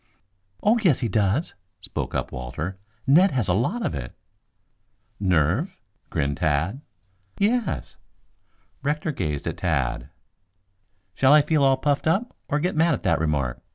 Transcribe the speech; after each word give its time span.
"Oh, 0.63 0.79
yes 0.81 1.01
he 1.01 1.07
does," 1.07 1.53
spoke 1.79 2.15
up 2.15 2.31
Walter. 2.31 2.79
"Ned 3.05 3.29
has 3.33 3.47
a 3.47 3.53
lot 3.53 3.85
of 3.85 3.93
it." 3.93 4.15
"Nerve?" 5.19 5.77
grinned 6.09 6.37
Tad. 6.37 6.81
"Yes." 7.37 7.97
Rector 8.81 9.11
gazed 9.11 9.45
at 9.45 9.57
Tad. 9.57 10.09
"Shall 11.13 11.33
I 11.33 11.43
feel 11.43 11.61
all 11.63 11.77
puffed 11.77 12.07
up 12.07 12.35
or 12.49 12.59
get 12.59 12.75
mad 12.75 12.95
at 12.95 13.03
that 13.03 13.19
remark?" 13.19 13.61